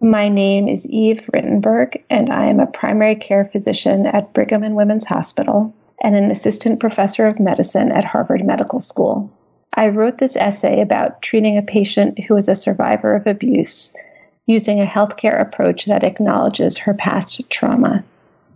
[0.00, 4.76] My name is Eve Rittenberg, and I am a primary care physician at Brigham and
[4.76, 9.30] Women's Hospital and an assistant professor of medicine at Harvard Medical School.
[9.72, 13.96] I wrote this essay about treating a patient who is a survivor of abuse
[14.44, 18.04] using a healthcare approach that acknowledges her past trauma.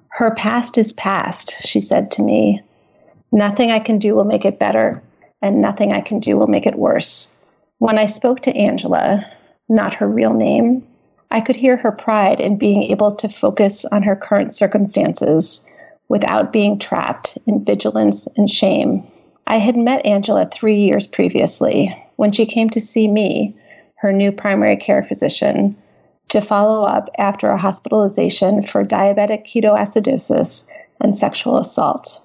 [0.09, 2.63] Her past is past, she said to me.
[3.33, 5.03] Nothing I can do will make it better,
[5.41, 7.33] and nothing I can do will make it worse.
[7.79, 9.25] When I spoke to Angela,
[9.71, 10.87] not her real name,
[11.31, 15.65] I could hear her pride in being able to focus on her current circumstances
[16.09, 19.07] without being trapped in vigilance and shame.
[19.47, 23.57] I had met Angela three years previously when she came to see me,
[23.97, 25.77] her new primary care physician,
[26.31, 30.67] to follow up after a hospitalization for diabetic ketoacidosis
[31.01, 32.23] and sexual assault.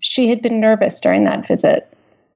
[0.00, 1.92] She had been nervous during that visit,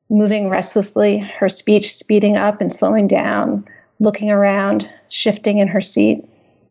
[0.09, 3.65] moving restlessly, her speech speeding up and slowing down,
[4.01, 6.25] looking around, shifting in her seat.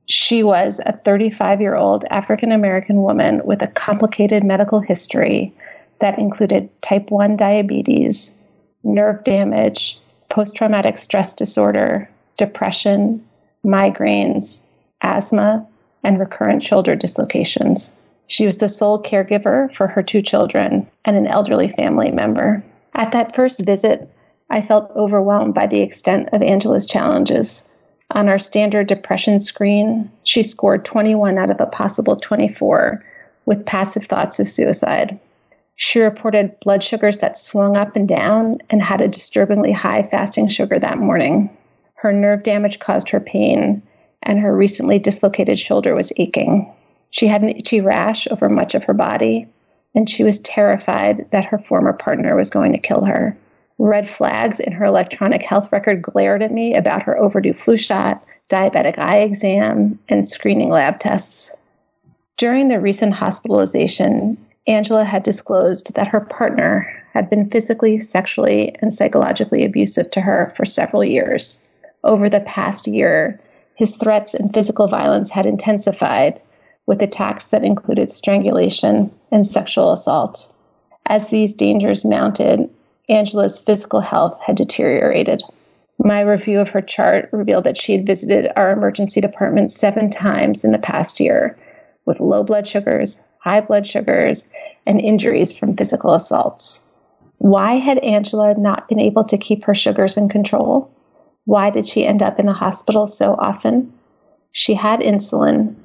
[0.08, 5.54] She was a 35 year old African American woman with a complicated medical history
[6.02, 8.34] that included type 1 diabetes,
[8.84, 13.24] nerve damage, post traumatic stress disorder, depression,
[13.66, 14.66] migraines,
[15.02, 15.66] asthma,
[16.04, 17.94] and recurrent shoulder dislocations.
[18.28, 22.64] She was the sole caregiver for her two children and an elderly family member.
[22.94, 24.09] At that first visit,
[24.50, 27.64] I felt overwhelmed by the extent of Angela's challenges.
[28.12, 33.04] On our standard depression screen, she scored 21 out of a possible 24
[33.46, 35.20] with passive thoughts of suicide.
[35.76, 40.48] She reported blood sugars that swung up and down and had a disturbingly high fasting
[40.48, 41.56] sugar that morning.
[41.94, 43.82] Her nerve damage caused her pain,
[44.24, 46.72] and her recently dislocated shoulder was aching.
[47.12, 49.48] She had an itchy rash over much of her body,
[49.94, 53.38] and she was terrified that her former partner was going to kill her.
[53.80, 58.22] Red flags in her electronic health record glared at me about her overdue flu shot,
[58.50, 61.56] diabetic eye exam, and screening lab tests.
[62.36, 68.94] During the recent hospitalization, Angela had disclosed that her partner had been physically, sexually, and
[68.94, 71.68] psychologically abusive to her for several years.
[72.04, 73.40] Over the past year,
[73.76, 76.42] his threats and physical violence had intensified,
[76.86, 80.52] with attacks that included strangulation and sexual assault.
[81.06, 82.70] As these dangers mounted,
[83.10, 85.42] Angela's physical health had deteriorated.
[85.98, 90.64] My review of her chart revealed that she had visited our emergency department seven times
[90.64, 91.58] in the past year
[92.06, 94.52] with low blood sugars, high blood sugars,
[94.86, 96.86] and injuries from physical assaults.
[97.40, 100.90] Why had Angela not been able to keep her sugars in control?
[101.46, 103.92] Why did she end up in the hospital so often?
[104.52, 105.76] She had insulin.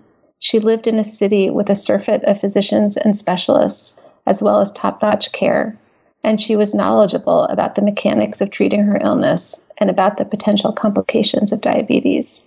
[0.40, 4.70] She lived in a city with a surfeit of physicians and specialists, as well as
[4.72, 5.78] top notch care
[6.24, 10.72] and she was knowledgeable about the mechanics of treating her illness and about the potential
[10.72, 12.46] complications of diabetes.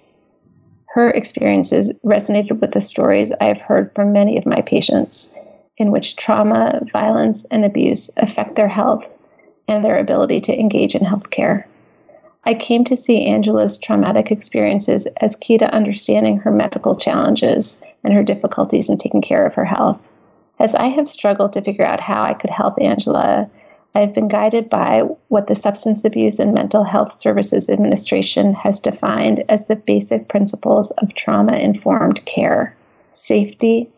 [0.88, 5.34] Her experiences resonated with the stories I have heard from many of my patients,
[5.78, 9.08] in which trauma, violence, and abuse affect their health
[9.68, 11.66] and their ability to engage in healthcare.
[12.46, 18.14] I came to see Angela's traumatic experiences as key to understanding her medical challenges and
[18.14, 20.02] her difficulties in taking care of her health.
[20.58, 23.48] As I have struggled to figure out how I could help Angela
[23.98, 25.00] I have been guided by
[25.30, 30.92] what the Substance Abuse and Mental Health Services Administration has defined as the basic principles
[31.00, 32.78] of trauma informed care
[33.14, 33.90] safety,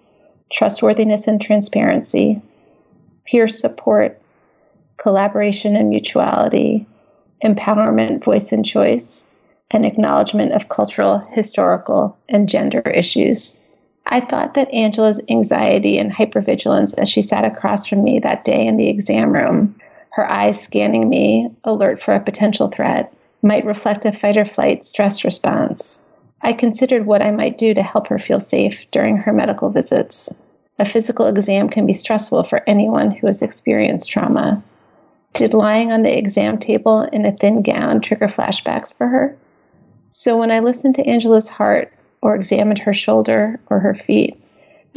[0.54, 2.42] trustworthiness and transparency,
[3.26, 4.22] peer support,
[4.96, 6.88] collaboration and mutuality,
[7.44, 9.26] empowerment, voice and choice,
[9.70, 13.60] and acknowledgement of cultural, historical, and gender issues.
[14.06, 18.66] I thought that Angela's anxiety and hypervigilance as she sat across from me that day
[18.66, 19.76] in the exam room
[20.20, 24.84] her eyes scanning me, alert for a potential threat, might reflect a fight or flight
[24.84, 26.02] stress response.
[26.42, 30.30] I considered what I might do to help her feel safe during her medical visits.
[30.78, 34.62] A physical exam can be stressful for anyone who has experienced trauma.
[35.36, 39.38] Did lying on the exam table in a thin gown trigger flashbacks for her?
[40.10, 44.38] So when I listened to Angela's heart or examined her shoulder or her feet,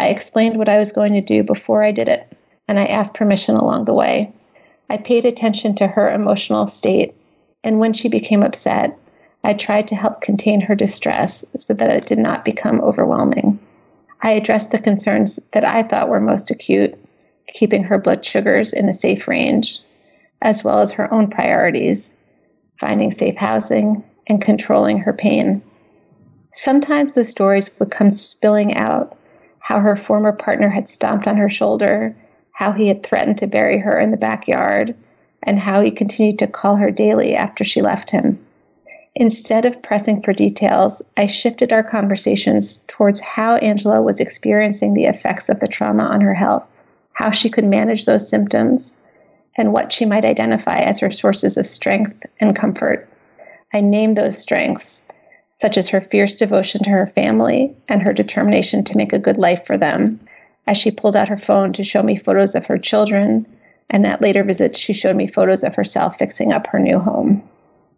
[0.00, 2.26] I explained what I was going to do before I did it,
[2.66, 4.32] and I asked permission along the way.
[4.92, 7.14] I paid attention to her emotional state,
[7.64, 8.94] and when she became upset,
[9.42, 13.58] I tried to help contain her distress so that it did not become overwhelming.
[14.20, 16.94] I addressed the concerns that I thought were most acute,
[17.54, 19.80] keeping her blood sugars in a safe range,
[20.42, 22.18] as well as her own priorities,
[22.78, 25.62] finding safe housing and controlling her pain.
[26.52, 29.16] Sometimes the stories would come spilling out
[29.58, 32.14] how her former partner had stomped on her shoulder
[32.52, 34.94] how he had threatened to bury her in the backyard,
[35.42, 38.38] and how he continued to call her daily after she left him.
[39.14, 45.04] Instead of pressing for details, I shifted our conversations towards how Angela was experiencing the
[45.04, 46.64] effects of the trauma on her health,
[47.12, 48.96] how she could manage those symptoms,
[49.56, 53.06] and what she might identify as her sources of strength and comfort.
[53.74, 55.04] I named those strengths,
[55.56, 59.38] such as her fierce devotion to her family and her determination to make a good
[59.38, 60.18] life for them,
[60.66, 63.46] as she pulled out her phone to show me photos of her children,
[63.90, 67.42] and at later visits, she showed me photos of herself fixing up her new home.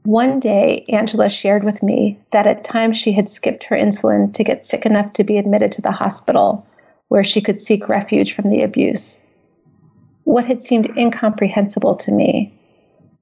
[0.05, 4.45] One day, Angela shared with me that at times she had skipped her insulin to
[4.45, 6.67] get sick enough to be admitted to the hospital,
[7.09, 9.23] where she could seek refuge from the abuse.
[10.25, 12.53] What had seemed incomprehensible to me,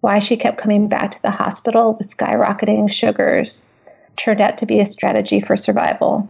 [0.01, 3.65] why she kept coming back to the hospital with skyrocketing sugars,
[4.17, 6.29] turned out to be a strategy for survival.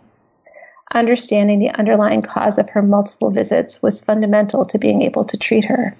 [0.94, 5.64] Understanding the underlying cause of her multiple visits was fundamental to being able to treat
[5.64, 5.96] her.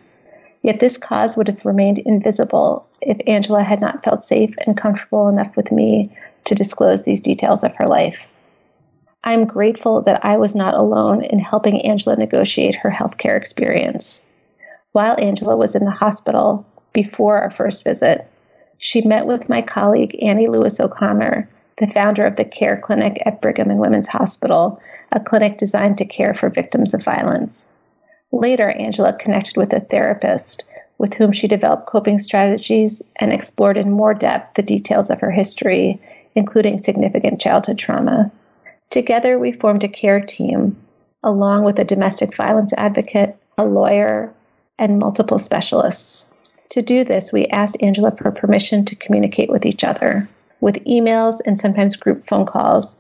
[0.62, 5.28] Yet this cause would have remained invisible if Angela had not felt safe and comfortable
[5.28, 8.30] enough with me to disclose these details of her life.
[9.24, 14.26] I'm grateful that I was not alone in helping Angela negotiate her healthcare experience.
[14.92, 18.28] While Angela was in the hospital before our first visit,
[18.78, 21.48] she met with my colleague Annie Lewis O'Connor,
[21.82, 24.80] the founder of the Care Clinic at Brigham and Women's Hospital,
[25.10, 27.72] a clinic designed to care for victims of violence.
[28.30, 30.64] Later, Angela connected with a therapist
[30.98, 35.32] with whom she developed coping strategies and explored in more depth the details of her
[35.32, 36.00] history,
[36.36, 38.30] including significant childhood trauma.
[38.88, 40.76] Together, we formed a care team,
[41.24, 44.32] along with a domestic violence advocate, a lawyer,
[44.78, 46.42] and multiple specialists.
[46.70, 50.28] To do this, we asked Angela for permission to communicate with each other.
[50.62, 52.96] With emails and sometimes group phone calls,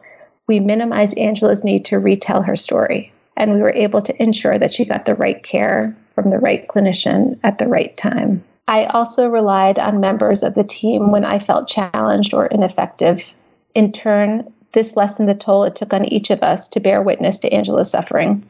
[0.48, 4.74] we minimized Angela's need to retell her story, and we were able to ensure that
[4.74, 8.42] she got the right care from the right clinician at the right time.
[8.66, 13.32] I also relied on members of the team when I felt challenged or ineffective.
[13.76, 17.38] In turn, this lessened the toll it took on each of us to bear witness
[17.38, 18.42] to Angela's suffering.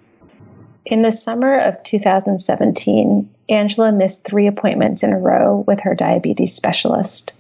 [0.87, 6.55] In the summer of 2017, Angela missed three appointments in a row with her diabetes
[6.55, 7.35] specialist.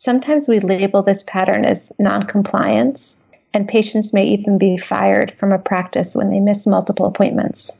[0.00, 3.18] Sometimes we label this pattern as noncompliance,
[3.52, 7.76] and patients may even be fired from a practice when they miss multiple appointments.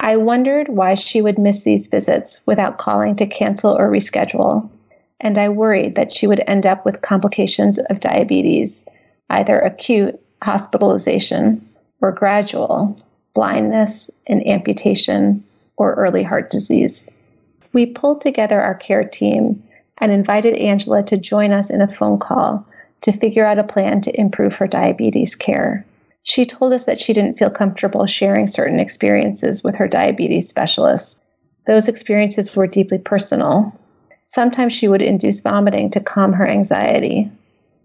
[0.00, 4.66] I wondered why she would miss these visits without calling to cancel or reschedule,
[5.20, 8.86] and I worried that she would end up with complications of diabetes,
[9.28, 11.68] either acute hospitalization
[12.00, 12.98] or gradual
[13.34, 15.44] blindness and amputation
[15.76, 17.10] or early heart disease.
[17.74, 19.62] We pulled together our care team
[20.00, 22.66] and invited Angela to join us in a phone call
[23.02, 25.84] to figure out a plan to improve her diabetes care.
[26.22, 31.20] She told us that she didn't feel comfortable sharing certain experiences with her diabetes specialist.
[31.66, 33.72] Those experiences were deeply personal.
[34.26, 37.30] Sometimes she would induce vomiting to calm her anxiety.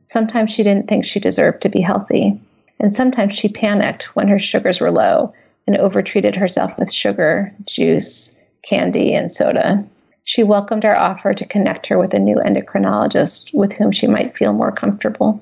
[0.05, 2.39] Sometimes she didn't think she deserved to be healthy.
[2.79, 5.33] And sometimes she panicked when her sugars were low
[5.67, 9.85] and overtreated herself with sugar, juice, candy, and soda.
[10.25, 14.37] She welcomed our offer to connect her with a new endocrinologist with whom she might
[14.37, 15.41] feel more comfortable.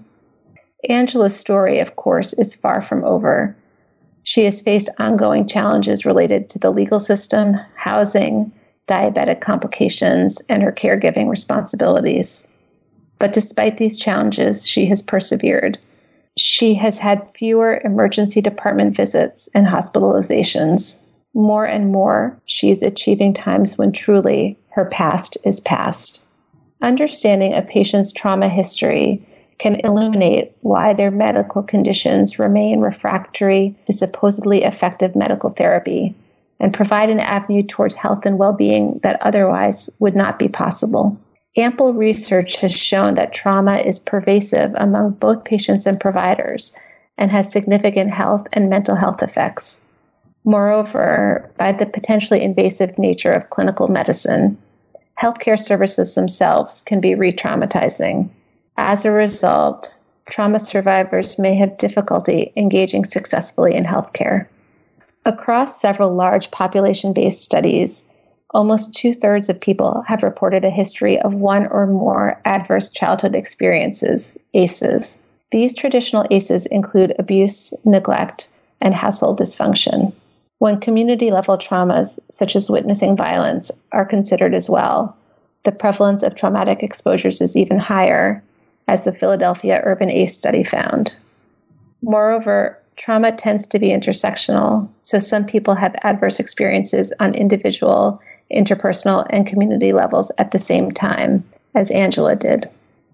[0.90, 3.56] Angela's story, of course, is far from over.
[4.24, 8.52] She has faced ongoing challenges related to the legal system, housing,
[8.88, 12.48] diabetic complications, and her caregiving responsibilities.
[13.20, 15.78] But despite these challenges, she has persevered.
[16.38, 21.00] She has had fewer emergency department visits and hospitalizations.
[21.34, 26.26] More and more, she is achieving times when truly her past is past.
[26.82, 29.22] Understanding a patient's trauma history
[29.60, 36.16] can illuminate why their medical conditions remain refractory to supposedly effective medical therapy
[36.60, 41.18] and provide an avenue towards health and well being that otherwise would not be possible.
[41.58, 46.78] Ample research has shown that trauma is pervasive among both patients and providers
[47.18, 49.82] and has significant health and mental health effects.
[50.44, 54.58] Moreover, by the potentially invasive nature of clinical medicine,
[55.22, 58.30] healthcare services themselves can be re traumatizing.
[58.78, 64.48] As a result, trauma survivors may have difficulty engaging successfully in healthcare.
[65.26, 68.08] Across several large population based studies,
[68.50, 73.36] almost two thirds of people have reported a history of one or more adverse childhood
[73.36, 75.20] experiences, ACEs.
[75.52, 78.50] These traditional ACEs include abuse, neglect,
[78.82, 80.14] and household dysfunction.
[80.62, 85.18] When community level traumas, such as witnessing violence, are considered as well,
[85.64, 88.44] the prevalence of traumatic exposures is even higher,
[88.88, 91.18] as the Philadelphia Urban ACE study found.
[92.04, 98.22] Moreover, trauma tends to be intersectional, so some people have adverse experiences on individual,
[98.54, 102.70] interpersonal, and community levels at the same time, as Angela did.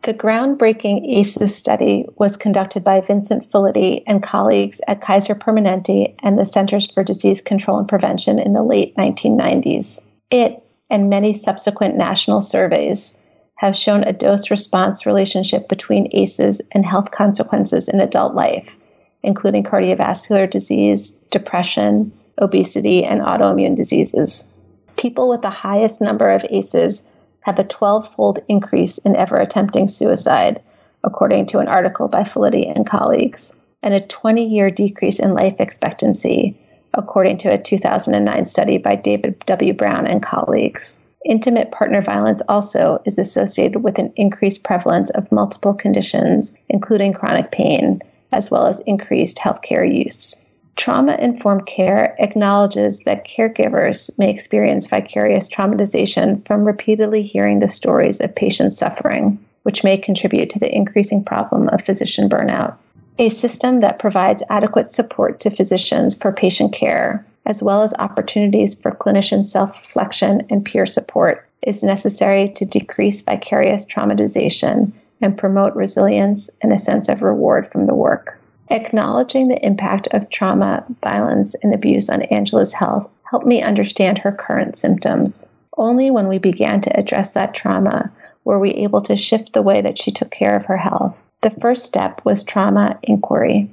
[0.08, 6.40] The groundbreaking ACEs study was conducted by Vincent Felitti and colleagues at Kaiser Permanente and
[6.40, 10.02] the Centers for Disease Control and Prevention in the late 1990s.
[10.32, 13.18] It and many subsequent national surveys
[13.56, 18.78] have shown a dose response relationship between ACEs and health consequences in adult life,
[19.24, 24.50] including cardiovascular disease, depression, obesity, and autoimmune diseases.
[24.96, 27.06] People with the highest number of ACEs
[27.48, 30.62] have a 12 fold increase in ever attempting suicide,
[31.06, 35.56] according to an article by Felitti and colleagues, and a 20 year decrease in life
[35.60, 36.60] expectancy,
[36.94, 39.72] according to a 2009 study by David W.
[39.72, 41.00] Brown and colleagues.
[41.24, 47.51] Intimate partner violence also is associated with an increased prevalence of multiple conditions, including chronic
[47.51, 48.01] pain,
[48.34, 50.44] as well as increased healthcare use.
[50.78, 58.22] Trauma informed care acknowledges that caregivers may experience vicarious traumatization from repeatedly hearing the stories
[58.22, 62.76] of patients suffering, which may contribute to the increasing problem of physician burnout.
[63.18, 68.80] A system that provides adequate support to physicians for patient care, as well as opportunities
[68.80, 74.92] for clinician self reflection and peer support, is necessary to decrease vicarious traumatization
[75.22, 78.37] and promote resilience and a sense of reward from the work.
[78.70, 84.32] Acknowledging the impact of trauma, violence, and abuse on Angela's health helped me understand her
[84.32, 85.46] current symptoms.
[85.78, 88.12] Only when we began to address that trauma
[88.44, 91.16] were we able to shift the way that she took care of her health.
[91.42, 93.70] The first step was trauma inquiry.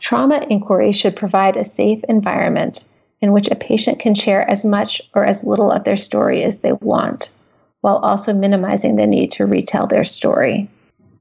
[0.00, 2.84] Trauma inquiry should provide a safe environment
[3.20, 6.60] in which a patient can share as much or as little of their story as
[6.60, 7.30] they want,
[7.80, 10.68] while also minimizing the need to retell their story.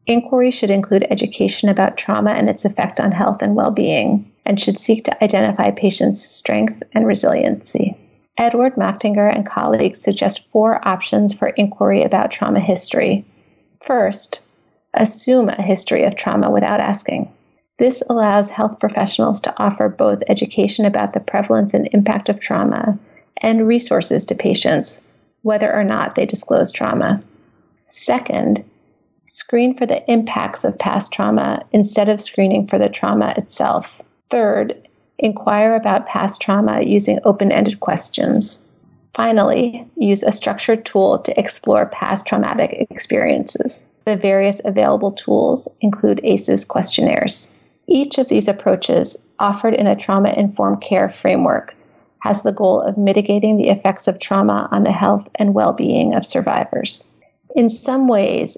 [0.07, 4.59] Inquiry should include education about trauma and its effect on health and well being, and
[4.59, 7.97] should seek to identify patients' strength and resiliency.
[8.37, 13.25] Edward Machtinger and colleagues suggest four options for inquiry about trauma history.
[13.85, 14.41] First,
[14.93, 17.31] assume a history of trauma without asking.
[17.79, 22.97] This allows health professionals to offer both education about the prevalence and impact of trauma
[23.37, 25.01] and resources to patients,
[25.41, 27.23] whether or not they disclose trauma.
[27.87, 28.63] Second,
[29.35, 34.01] Screen for the impacts of past trauma instead of screening for the trauma itself.
[34.29, 34.87] Third,
[35.19, 38.61] inquire about past trauma using open ended questions.
[39.13, 43.85] Finally, use a structured tool to explore past traumatic experiences.
[44.05, 47.49] The various available tools include ACEs questionnaires.
[47.87, 51.75] Each of these approaches, offered in a trauma informed care framework,
[52.19, 56.15] has the goal of mitigating the effects of trauma on the health and well being
[56.15, 57.05] of survivors.
[57.53, 58.57] In some ways,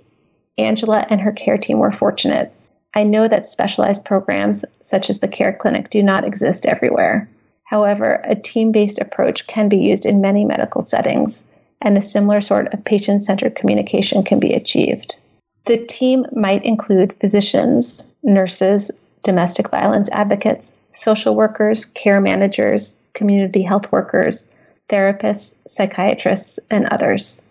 [0.58, 2.52] Angela and her care team were fortunate.
[2.94, 7.30] I know that specialized programs, such as the Care Clinic, do not exist everywhere.
[7.64, 11.44] However, a team based approach can be used in many medical settings,
[11.82, 15.20] and a similar sort of patient centered communication can be achieved.
[15.66, 18.90] The team might include physicians, nurses,
[19.24, 24.48] domestic violence advocates, social workers, care managers, community health workers,
[24.90, 27.42] therapists, psychiatrists, and others.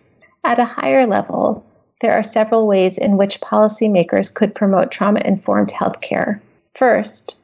[0.43, 1.63] At a higher level,
[1.99, 6.39] there are several ways in which policymakers could promote trauma informed healthcare.
[6.75, 7.37] First,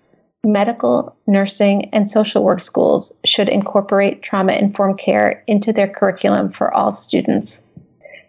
[0.43, 6.73] medical, nursing, and social work schools should incorporate trauma informed care into their curriculum for
[6.73, 7.63] all students.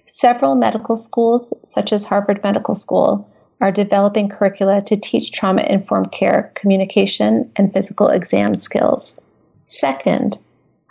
[0.06, 3.28] Several medical schools, such as Harvard Medical School,
[3.60, 9.18] are developing curricula to teach trauma informed care, communication, and physical exam skills.
[9.66, 10.38] Second,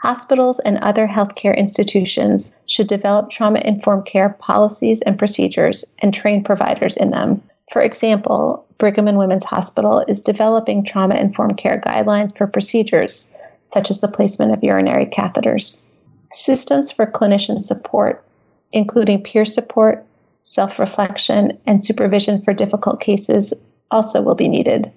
[0.04, 6.44] Hospitals and other healthcare institutions should develop trauma informed care policies and procedures and train
[6.44, 7.42] providers in them.
[7.72, 13.32] For example, Brigham and Women's Hospital is developing trauma informed care guidelines for procedures,
[13.64, 15.86] such as the placement of urinary catheters.
[16.34, 18.26] Systems for clinician support,
[18.74, 20.06] including peer support,
[20.44, 23.54] self reflection, and supervision for difficult cases,
[23.90, 24.92] also will be needed.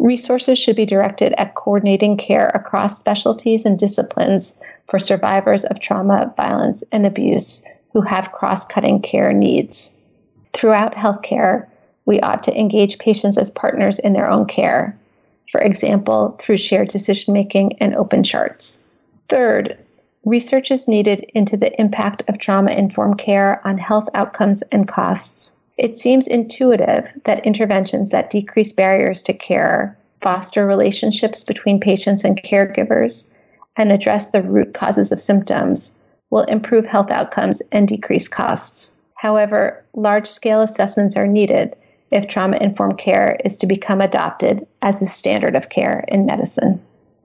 [0.00, 6.32] Resources should be directed at coordinating care across specialties and disciplines for survivors of trauma,
[6.36, 9.92] violence, and abuse who have cross cutting care needs.
[10.52, 11.66] Throughout healthcare,
[12.06, 14.96] we ought to engage patients as partners in their own care,
[15.50, 18.80] for example, through shared decision making and open charts.
[19.28, 19.76] Third,
[20.24, 25.56] research is needed into the impact of trauma informed care on health outcomes and costs.
[25.78, 32.42] It seems intuitive that interventions that decrease barriers to care, foster relationships between patients and
[32.42, 33.32] caregivers,
[33.76, 35.96] and address the root causes of symptoms
[36.30, 38.96] will improve health outcomes and decrease costs.
[39.14, 41.76] However, large scale assessments are needed
[42.10, 46.80] if trauma informed care is to become adopted as the standard of care in medicine.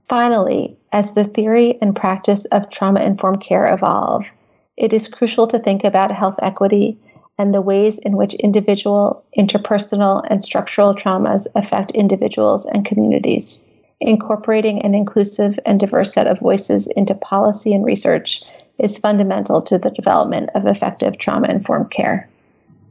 [0.07, 4.31] Finally, as the theory and practice of trauma informed care evolve,
[4.77, 6.99] it is crucial to think about health equity
[7.37, 13.65] and the ways in which individual, interpersonal, and structural traumas affect individuals and communities.
[13.99, 18.43] Incorporating an inclusive and diverse set of voices into policy and research
[18.77, 22.27] is fundamental to the development of effective trauma informed care.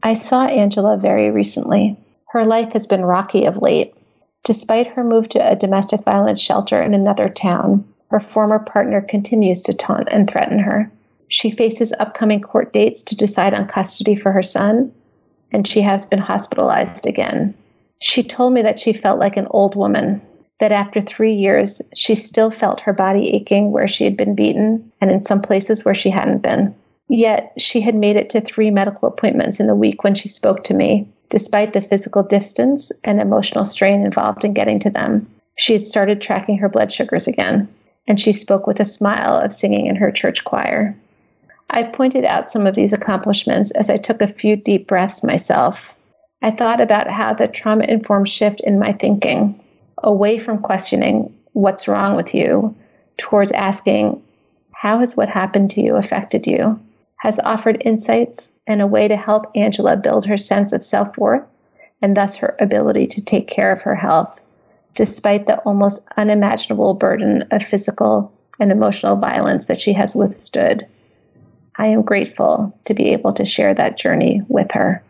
[0.02, 1.96] I saw Angela very recently.
[2.28, 3.94] Her life has been rocky of late.
[4.44, 9.62] Despite her move to a domestic violence shelter in another town, her former partner continues
[9.62, 10.90] to taunt and threaten her.
[11.32, 14.92] She faces upcoming court dates to decide on custody for her son,
[15.50, 17.54] and she has been hospitalized again.
[18.00, 20.20] She told me that she felt like an old woman
[20.60, 24.92] that after three years, she still felt her body aching where she had been beaten
[25.00, 26.74] and in some places where she hadn't been.
[27.08, 30.62] Yet she had made it to three medical appointments in the week when she spoke
[30.64, 35.26] to me, despite the physical distance and emotional strain involved in getting to them.
[35.56, 37.68] She had started tracking her blood sugars again,
[38.06, 40.94] and she spoke with a smile of singing in her church choir.
[41.74, 45.94] I pointed out some of these accomplishments as I took a few deep breaths myself.
[46.42, 49.58] I thought about how the trauma informed shift in my thinking
[50.02, 52.74] away from questioning what's wrong with you
[53.16, 54.22] towards asking,
[54.72, 56.78] how has what happened to you affected you?
[57.16, 61.44] Has offered insights and a way to help Angela build her sense of self worth
[62.02, 64.38] and thus her ability to take care of her health,
[64.94, 70.86] despite the almost unimaginable burden of physical and emotional violence that she has withstood.
[71.76, 75.02] I am grateful to be able to share that journey with her.